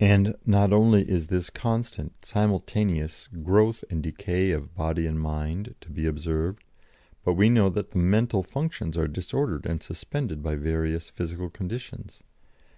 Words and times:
And 0.00 0.34
not 0.44 0.70
only 0.70 1.08
is 1.10 1.28
this 1.28 1.48
constant, 1.48 2.26
simultaneous 2.26 3.26
growth 3.42 3.84
and 3.88 4.02
decay 4.02 4.50
of 4.50 4.74
body 4.74 5.06
and 5.06 5.18
mind 5.18 5.74
to 5.80 5.88
be 5.88 6.04
observed, 6.04 6.62
but 7.24 7.32
we 7.32 7.48
know 7.48 7.70
that 7.70 7.94
mental 7.94 8.42
functions 8.42 8.98
are 8.98 9.08
disordered 9.08 9.64
and 9.64 9.82
suspended 9.82 10.42
by 10.42 10.56
various 10.56 11.08
physical 11.08 11.48
conditions. 11.48 12.22